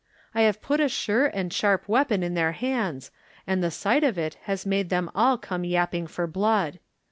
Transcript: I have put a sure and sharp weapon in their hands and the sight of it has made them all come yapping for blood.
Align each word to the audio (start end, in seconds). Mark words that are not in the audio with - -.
I 0.33 0.41
have 0.41 0.63
put 0.63 0.79
a 0.79 0.89
sure 0.89 1.27
and 1.27 1.53
sharp 1.53 1.87
weapon 1.87 2.23
in 2.23 2.33
their 2.33 2.53
hands 2.53 3.11
and 3.45 3.63
the 3.63 3.69
sight 3.69 4.03
of 4.03 4.17
it 4.17 4.33
has 4.45 4.65
made 4.65 4.89
them 4.89 5.11
all 5.13 5.37
come 5.37 5.63
yapping 5.63 6.07
for 6.07 6.25
blood. 6.25 6.79